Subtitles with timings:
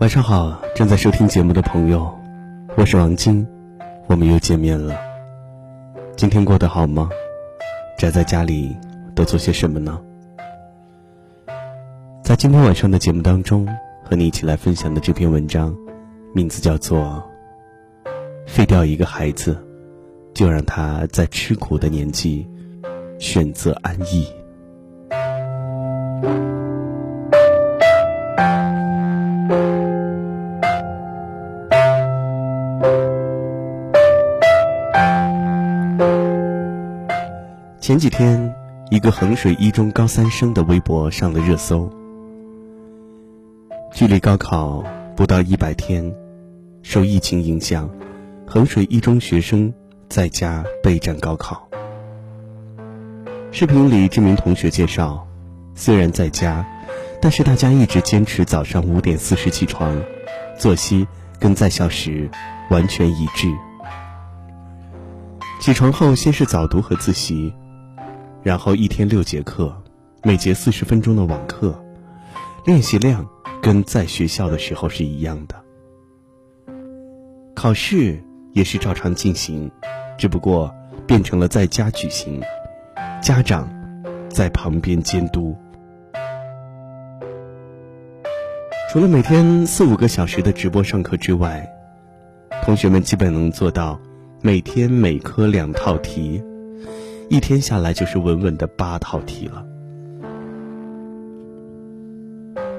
[0.00, 2.10] 晚上好，正在收听节目的朋友，
[2.74, 3.46] 我是王晶，
[4.06, 4.98] 我们又见面了。
[6.16, 7.10] 今天过得好吗？
[7.98, 8.74] 宅在家里
[9.14, 10.00] 都做些什么呢？
[12.24, 13.68] 在今天晚上的节目当中，
[14.02, 15.76] 和你一起来分享的这篇文章，
[16.34, 17.22] 名字叫做
[18.46, 19.54] 《废掉一个孩子，
[20.32, 22.48] 就让他在吃苦的年纪
[23.18, 24.26] 选择安逸》。
[37.90, 38.54] 前几天，
[38.92, 41.90] 一个衡水一中高三生的微博上了热搜。
[43.92, 44.84] 距离高考
[45.16, 46.14] 不到一百天，
[46.82, 47.90] 受疫情影响，
[48.46, 49.74] 衡水一中学生
[50.08, 51.68] 在家备战高考。
[53.50, 55.26] 视频里，这名同学介绍，
[55.74, 56.64] 虽然在家，
[57.20, 60.00] 但是大家一直坚持早上五点四十起床，
[60.56, 61.08] 作息
[61.40, 62.30] 跟在校时
[62.70, 63.48] 完全一致。
[65.60, 67.52] 起床后，先是早读和自习。
[68.42, 69.74] 然后一天六节课，
[70.22, 71.78] 每节四十分钟的网课，
[72.64, 73.26] 练习量
[73.60, 75.54] 跟在学校的时候是一样的。
[77.54, 78.18] 考试
[78.52, 79.70] 也是照常进行，
[80.16, 80.74] 只不过
[81.06, 82.40] 变成了在家举行，
[83.20, 83.68] 家长
[84.30, 85.54] 在旁边监督。
[88.90, 91.70] 除了每天四五个小时的直播上课之外，
[92.62, 94.00] 同学们基本能做到
[94.40, 96.42] 每天每科两套题。
[97.30, 99.64] 一天下来就是稳稳的八套题了。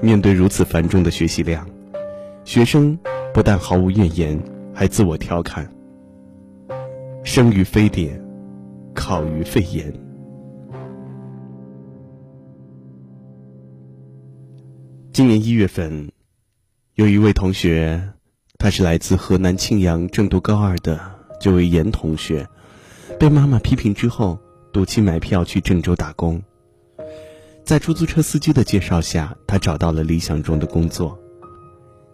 [0.00, 1.68] 面对如此繁重的学习量，
[2.44, 2.98] 学生
[3.34, 5.70] 不但毫无怨言，还自我调侃
[7.22, 8.18] ：“生于非典，
[8.94, 9.92] 考于肺炎。”
[15.12, 16.10] 今年一月份，
[16.94, 18.02] 有一位同学，
[18.56, 20.98] 他是来自河南庆阳，正读高二的
[21.38, 22.48] 这位严同学。
[23.16, 24.38] 被妈妈批评之后，
[24.72, 26.42] 赌气买票去郑州打工。
[27.64, 31.18] 在出租车司机的介绍下，他找到了理想中的工作，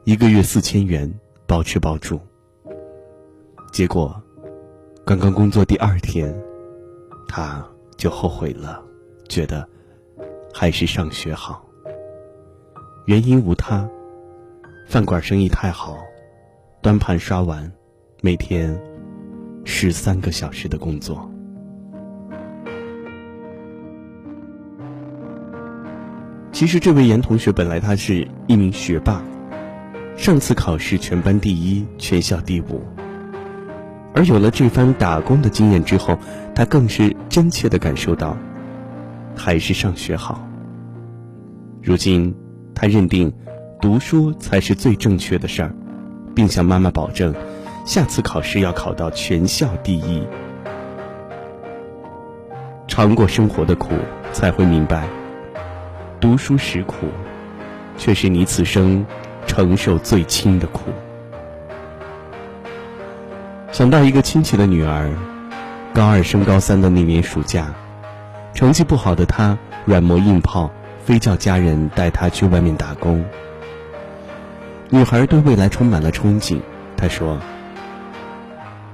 [0.05, 1.13] 一个月四千元，
[1.47, 2.21] 包吃包住。
[3.73, 4.21] 结果，
[5.05, 6.35] 刚刚工作第二天，
[7.29, 7.65] 他
[7.97, 8.83] 就后悔了，
[9.29, 9.69] 觉得
[10.53, 11.65] 还是上学好。
[13.07, 13.89] 原因无他，
[14.89, 15.99] 饭馆生意太好，
[16.83, 17.71] 端盘刷碗，
[18.23, 18.94] 每天。
[19.65, 21.31] 十三个小时的工作。
[26.53, 29.21] 其实，这位严同学本来他是一名学霸，
[30.17, 32.81] 上次考试全班第一，全校第五。
[34.15, 36.17] 而有了这番打工的经验之后，
[36.55, 38.37] 他更是真切的感受到，
[39.35, 40.49] 还是上学好。
[41.83, 42.33] 如今，
[42.73, 43.33] 他认定，
[43.81, 45.75] 读书才是最正确的事儿，
[46.33, 47.35] 并向妈妈保证。
[47.85, 50.27] 下次考试要考到全校第一。
[52.89, 53.91] 尝过生活的苦，
[54.33, 55.07] 才会明白，
[56.19, 57.09] 读书时苦，
[57.99, 59.05] 却是你此生
[59.47, 60.81] 承受最轻的苦。
[63.71, 65.11] 想到一个亲戚的女儿，
[65.93, 67.75] 高二升高三的那年暑假，
[68.55, 70.71] 成绩不好的她软磨硬泡，
[71.05, 73.23] 非叫家人带她去外面打工。
[74.89, 76.61] 女孩对未来充满了憧憬，
[76.97, 77.39] 她说。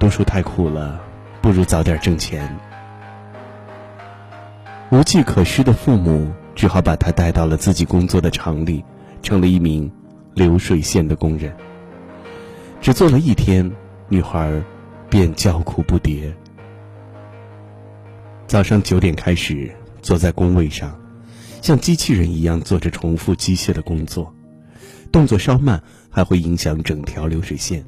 [0.01, 0.99] 读书太苦了，
[1.43, 2.57] 不如早点挣钱。
[4.89, 8.83] 无计可施的父母只好把他带到了自己工作的厂里，
[9.21, 9.91] 成了一名
[10.33, 11.55] 流水线的工人。
[12.81, 13.71] 只做了一天，
[14.09, 14.59] 女孩
[15.07, 16.33] 便叫苦不迭。
[18.47, 20.99] 早上九点开始，坐在工位上，
[21.61, 24.33] 像机器人一样做着重复机械的工作，
[25.11, 27.85] 动作稍慢还会影响整条流水线，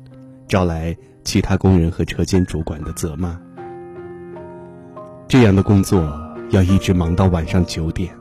[0.54, 0.96] 招来。
[1.24, 3.40] 其他工人和车间主管的责骂。
[5.26, 6.04] 这样的工作
[6.50, 8.14] 要一直忙到晚上九点，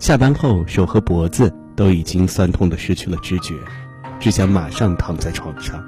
[0.00, 3.54] 下班后手和脖子都已经酸痛的失去了知觉，
[4.18, 5.80] 只想马上躺在床上。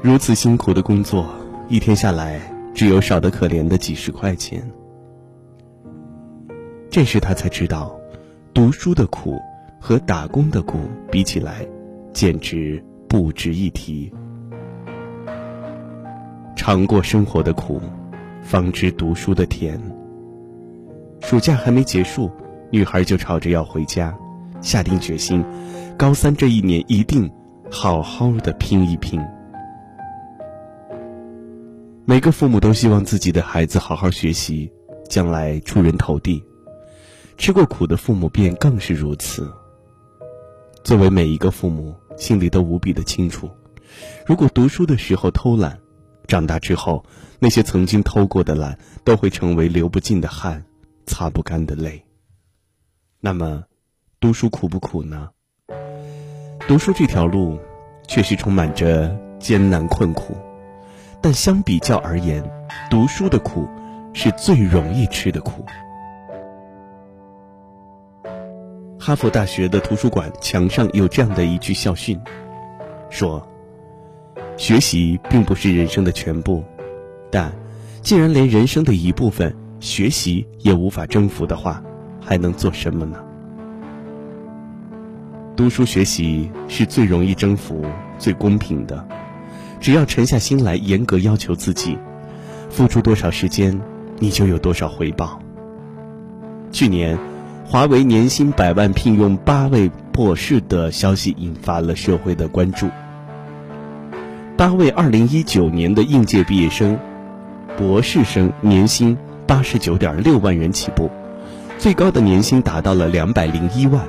[0.00, 1.28] 如此辛苦的工作，
[1.68, 2.40] 一天下来
[2.74, 4.66] 只有少得可怜的几十块钱。
[6.88, 7.94] 这时他才知道，
[8.54, 9.38] 读书的苦
[9.78, 10.80] 和打工的苦
[11.12, 11.66] 比起来，
[12.14, 12.82] 简直。
[13.06, 14.12] 不值一提。
[16.56, 17.80] 尝过生活的苦，
[18.42, 19.80] 方知读书的甜。
[21.20, 22.28] 暑假还没结束，
[22.72, 24.12] 女孩就吵着要回家，
[24.60, 25.44] 下定决心，
[25.96, 27.30] 高三这一年一定
[27.70, 29.20] 好好的拼一拼。
[32.04, 34.68] 每个父母都希望自己的孩子好好学习，
[35.08, 36.42] 将来出人头地。
[37.38, 39.48] 吃过苦的父母便更是如此。
[40.82, 43.50] 作为每一个父母，心里都无比的清楚：
[44.26, 45.78] 如果读书的时候偷懒，
[46.26, 47.04] 长大之后，
[47.38, 50.64] 那些曾经偷过的懒，都会成为流不尽的汗，
[51.06, 52.04] 擦不干的泪。
[53.20, 53.64] 那么，
[54.20, 55.30] 读书苦不苦呢？
[56.66, 57.58] 读书这条路，
[58.08, 60.34] 确实充满着艰难困苦，
[61.20, 62.42] 但相比较而言，
[62.90, 63.68] 读书的苦
[64.14, 65.64] 是最容易吃的苦。
[69.06, 72.18] 哈佛大学的图书馆墙上有这样的一句校训，
[73.10, 73.46] 说
[74.56, 76.64] ：“学习并不是人生的全部，
[77.30, 77.52] 但
[78.00, 81.82] 既然连人生的一部分学习也无法征服的话，
[82.18, 83.22] 还能做什么呢？”
[85.54, 87.84] 读书学习是最容易征服、
[88.18, 89.06] 最公平的，
[89.80, 91.98] 只要沉下心来，严格要求自己，
[92.70, 93.78] 付出多少时间，
[94.18, 95.38] 你就有多少回报。
[96.72, 97.18] 去年。
[97.66, 102.88] 华为年薪百万聘用八位博士的消息引发了社会的关注。
[104.56, 106.96] 八位二零一九年的应届毕业生，
[107.76, 109.16] 博士生年薪
[109.46, 111.10] 八十九点六万元起步，
[111.78, 114.06] 最高的年薪达到了两百零一万。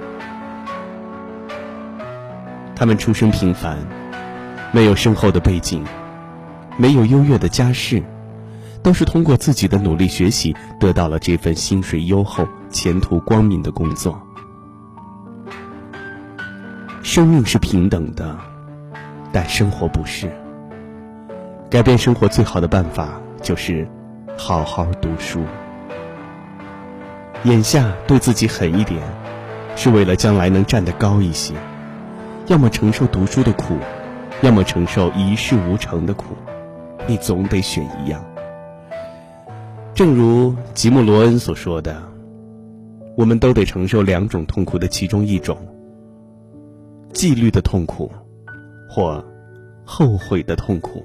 [2.76, 3.78] 他们出身平凡，
[4.74, 5.84] 没有深厚的背景，
[6.78, 8.04] 没有优越的家世。
[8.86, 14.22] 都是通过自己的努力学习，得到了这份薪水优厚、前途光明的工作。
[17.02, 18.38] 生命是平等的，
[19.32, 20.32] 但生活不是。
[21.68, 23.88] 改变生活最好的办法就是
[24.38, 25.44] 好好读书。
[27.46, 29.02] 眼下对自己狠一点，
[29.76, 31.56] 是为了将来能站得高一些。
[32.46, 33.80] 要么承受读书的苦，
[34.44, 36.38] 要么承受一事无成的苦，
[37.08, 38.24] 你总得选一样。
[39.96, 42.04] 正如吉姆·罗恩所说的，
[43.16, 45.58] 我们都得承受两种痛苦的其中一种：
[47.14, 48.12] 纪律的痛苦，
[48.90, 49.26] 或
[49.86, 51.02] 后悔的痛苦。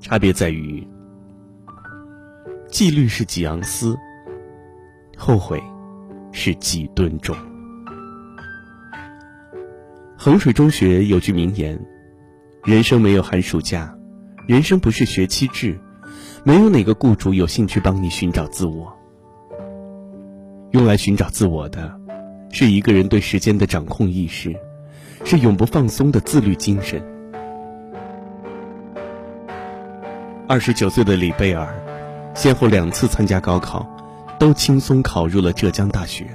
[0.00, 0.88] 差别在于，
[2.66, 3.94] 纪律是几盎司，
[5.18, 5.62] 后悔
[6.32, 7.36] 是几吨重。
[10.16, 11.78] 衡水中学有句名言
[12.64, 13.94] ：“人生没有寒暑假，
[14.48, 15.78] 人生不是学期制。”
[16.46, 18.96] 没有哪个雇主有兴趣帮你寻找自我。
[20.70, 21.92] 用来寻找自我的，
[22.52, 24.54] 是一个人对时间的掌控意识，
[25.24, 27.02] 是永不放松的自律精神。
[30.46, 31.66] 二十九岁的李贝尔，
[32.32, 33.84] 先后两次参加高考，
[34.38, 36.28] 都轻松考入了浙江大学。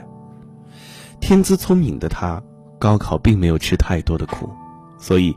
[1.22, 2.44] 天资聪明的他，
[2.78, 4.50] 高考并没有吃太多的苦，
[4.98, 5.34] 所以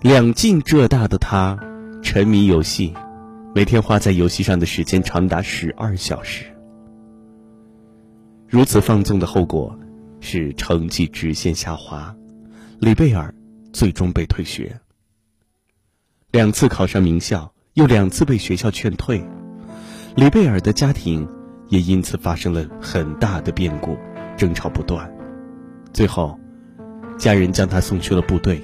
[0.00, 1.56] 两进浙大的他，
[2.02, 2.92] 沉迷游戏。
[3.52, 6.44] 每天花在游戏上的时间长达十二小时。
[8.48, 9.76] 如此放纵的后果
[10.20, 12.14] 是成绩直线下滑，
[12.78, 13.34] 李贝尔
[13.72, 14.80] 最终被退学。
[16.30, 19.20] 两次考上名校，又两次被学校劝退，
[20.14, 21.28] 李贝尔的家庭
[21.68, 23.96] 也因此发生了很大的变故，
[24.36, 25.12] 争吵不断。
[25.92, 26.38] 最后，
[27.18, 28.62] 家人将他送去了部队。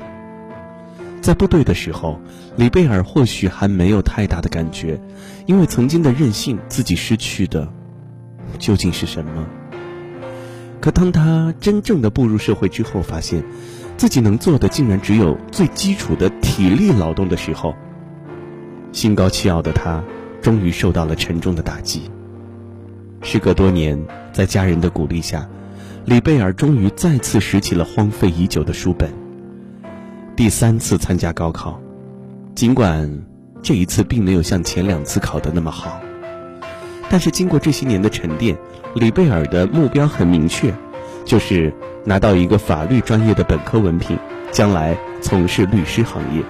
[1.21, 2.21] 在部队的时候，
[2.57, 5.01] 李贝尔或许还没有太大的感觉，
[5.47, 7.69] 因为曾经的任性，自己失去的
[8.59, 9.45] 究竟是什么？
[10.81, 13.43] 可当他真正的步入社会之后，发现
[13.97, 17.75] 自己能做的竟然只有最基础的体力劳动的时候，
[18.93, 20.05] 心高气傲的他
[20.41, 22.03] 终于受到了沉重的打击。
[23.23, 24.01] 时隔多年，
[24.33, 25.49] 在家人的鼓励下，
[26.05, 29.26] 李贝尔终于再次拾起了荒废已久的书本。
[30.37, 31.81] 第三次参加高考，
[32.55, 33.11] 尽管
[33.63, 35.99] 这一次并没有像前两次考得那么好，
[37.09, 38.55] 但是经过这些年的沉淀，
[38.95, 40.75] 李贝尔的目标很明确，
[41.25, 41.73] 就是
[42.05, 44.19] 拿到一个法律专业的本科文凭，
[44.53, 46.43] 将来从事律师行业。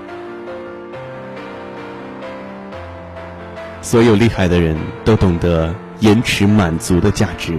[3.83, 7.57] 所有厉害的人都懂得延迟满足的价值，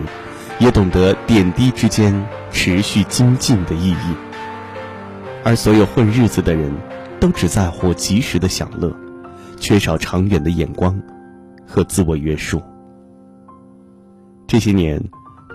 [0.59, 4.26] 也懂得点滴之间持续精进的意义。
[5.47, 6.69] 而所有混日子的人，
[7.21, 8.93] 都只在乎及时的享乐，
[9.57, 11.01] 缺少长远的眼光
[11.65, 12.61] 和自我约束。
[14.45, 15.01] 这些年，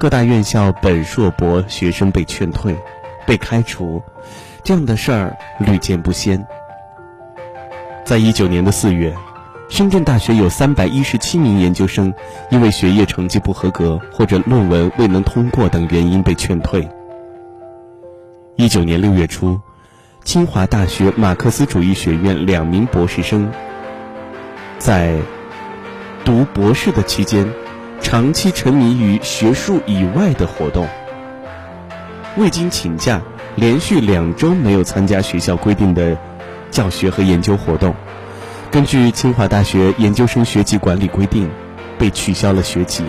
[0.00, 2.74] 各大院校本硕博学生被劝退、
[3.26, 4.00] 被开除，
[4.64, 6.42] 这样的事儿屡见不鲜。
[8.02, 9.14] 在一九年的四月，
[9.68, 12.14] 深圳大学有三百一十七名研究生
[12.50, 16.88] 因为学业成绩不合格或者论文未能通过等原因被劝退。
[18.56, 19.60] 一九年六月初。
[20.24, 23.50] 清华大学马克思主义学院两名博士生
[24.78, 25.18] 在
[26.24, 27.46] 读博士的期间，
[28.00, 30.88] 长期沉迷于学术以外的活动，
[32.36, 33.20] 未经请假，
[33.56, 36.16] 连续两周没有参加学校规定的
[36.70, 37.94] 教学和研究活动。
[38.70, 41.50] 根据清华大学研究生学籍管理规定，
[41.98, 43.04] 被取消了学籍。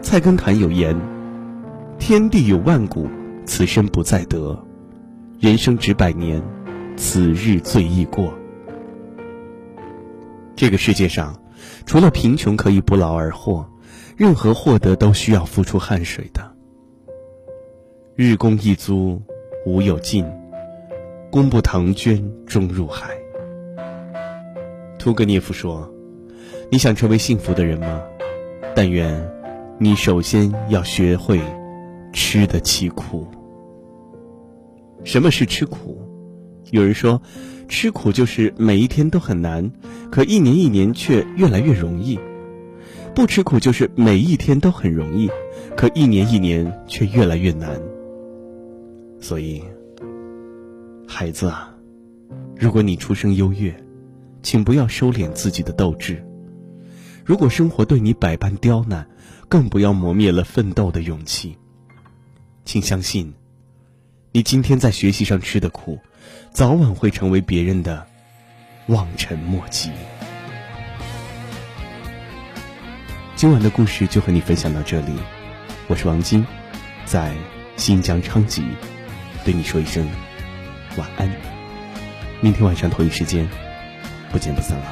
[0.00, 0.98] 菜根谭有言
[2.00, 3.06] ：“天地有万古，
[3.44, 4.58] 此生不再得；
[5.38, 6.42] 人生值百年，
[6.96, 8.34] 此日最易过。”
[10.56, 11.40] 这个世界上，
[11.84, 13.64] 除了贫穷可以不劳而获，
[14.16, 16.50] 任何获得都需要付出汗水的。
[18.16, 19.22] 日供一租，
[19.64, 20.24] 无有尽。
[21.30, 23.10] 功不唐捐，终入海。
[24.98, 25.88] 屠格涅夫说
[26.72, 28.02] ：“你想成为幸福的人吗？
[28.74, 29.30] 但愿
[29.78, 31.40] 你首先要学会
[32.12, 33.26] 吃得起苦。
[35.04, 35.98] 什么是吃苦？
[36.70, 37.20] 有人说，
[37.68, 39.70] 吃苦就是每一天都很难，
[40.10, 42.18] 可一年一年却越来越容易；
[43.14, 45.28] 不吃苦就是每一天都很容易，
[45.76, 47.80] 可一年一年却越来越难。
[49.20, 49.62] 所以。”
[51.12, 51.74] 孩子啊，
[52.56, 53.74] 如果你出生优越，
[54.42, 56.14] 请不要收敛自己的斗志；
[57.24, 59.04] 如果生活对你百般刁难，
[59.48, 61.56] 更不要磨灭了奋斗的勇气。
[62.64, 63.34] 请相信，
[64.32, 65.98] 你今天在学习上吃的苦，
[66.52, 68.06] 早晚会成为别人的
[68.86, 69.90] 望尘莫及。
[73.34, 75.12] 今晚的故事就和你分享到这里，
[75.88, 76.46] 我是王晶，
[77.06, 77.34] 在
[77.76, 78.62] 新疆昌吉，
[79.44, 80.06] 对你说一声。
[80.96, 81.30] 晚安，
[82.40, 83.48] 明天晚上同一时间，
[84.30, 84.84] 不见不散了。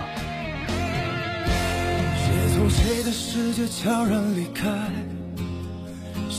[2.16, 4.68] 谁从谁的世界悄然离开？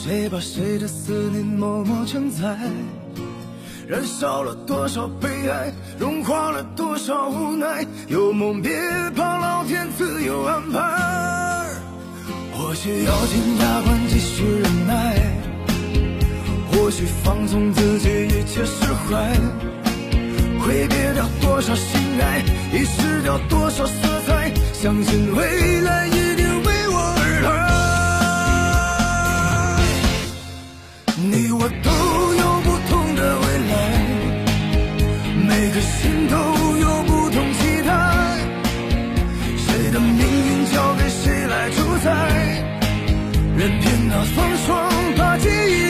[0.01, 2.57] 谁把谁的思念默默承载？
[3.85, 7.85] 燃烧了多少悲哀，融化了多少无奈？
[8.07, 8.71] 有梦别
[9.13, 10.79] 怕，老天自有安排。
[12.53, 15.17] 或许咬紧牙关继续忍耐。
[16.71, 19.35] 或许放纵自己，一切释怀，
[20.61, 22.39] 挥别掉多少心爱，
[22.71, 26.07] 遗失掉多少色彩，相信未来
[43.59, 45.88] 任凭那风霜把记忆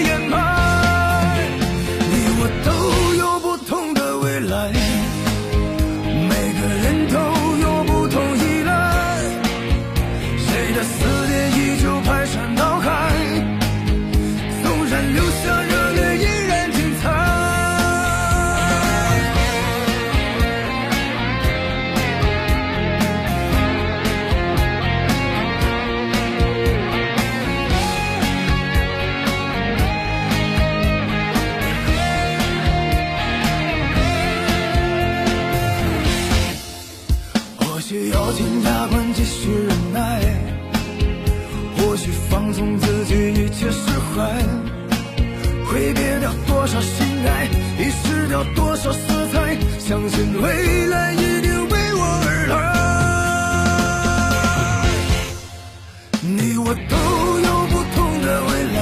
[56.38, 56.96] 你我都
[57.42, 58.78] 有不同的未来，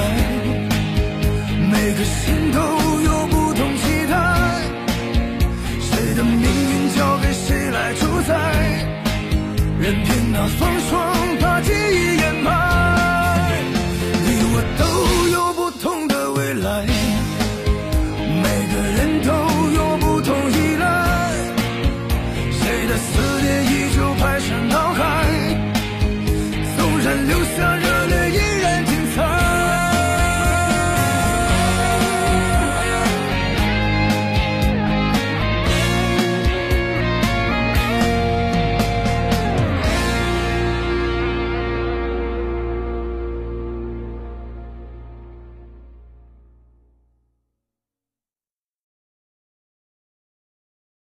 [1.72, 2.60] 每颗心都
[3.01, 4.13] 有不同期待。
[5.80, 8.32] 谁的命运交给谁来主宰，
[9.80, 10.92] 任凭那风霜
[11.39, 11.48] 把。